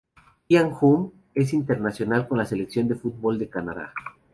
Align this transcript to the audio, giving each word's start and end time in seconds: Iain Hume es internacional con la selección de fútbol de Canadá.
Iain 0.49 0.71
Hume 0.81 1.11
es 1.35 1.53
internacional 1.53 2.27
con 2.27 2.39
la 2.39 2.47
selección 2.47 2.87
de 2.87 2.95
fútbol 2.95 3.37
de 3.37 3.49
Canadá. 3.49 3.93